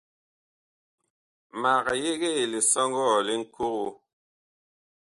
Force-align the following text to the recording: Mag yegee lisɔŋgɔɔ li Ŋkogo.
Mag 1.61 1.85
yegee 2.03 2.41
lisɔŋgɔɔ 2.51 3.17
li 3.27 3.35
Ŋkogo. 3.41 3.87